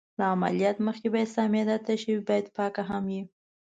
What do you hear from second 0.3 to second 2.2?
عملیاتو مخکې باید ستا معده تشه